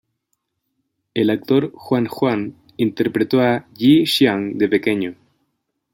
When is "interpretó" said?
2.77-3.39